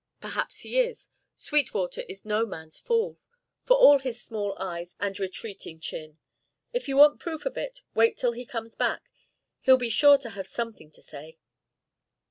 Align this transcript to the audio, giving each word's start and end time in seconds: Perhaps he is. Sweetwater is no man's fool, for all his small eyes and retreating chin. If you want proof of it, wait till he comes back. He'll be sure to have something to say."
Perhaps 0.19 0.61
he 0.61 0.79
is. 0.79 1.09
Sweetwater 1.35 2.01
is 2.09 2.25
no 2.25 2.43
man's 2.47 2.79
fool, 2.79 3.19
for 3.61 3.77
all 3.77 3.99
his 3.99 4.19
small 4.19 4.57
eyes 4.57 4.95
and 4.99 5.19
retreating 5.19 5.79
chin. 5.79 6.17
If 6.73 6.87
you 6.87 6.97
want 6.97 7.19
proof 7.19 7.45
of 7.45 7.55
it, 7.55 7.81
wait 7.93 8.17
till 8.17 8.31
he 8.31 8.43
comes 8.43 8.73
back. 8.73 9.11
He'll 9.59 9.77
be 9.77 9.89
sure 9.89 10.17
to 10.17 10.31
have 10.31 10.47
something 10.47 10.89
to 10.93 11.03
say." 11.03 11.37